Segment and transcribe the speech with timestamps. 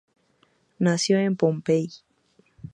[0.79, 1.89] Nació en Pohnpei.